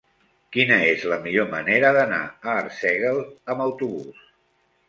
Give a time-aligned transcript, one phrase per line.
[0.55, 3.23] Quina és la millor manera d'anar a Arsèguel
[3.55, 4.27] amb autobús?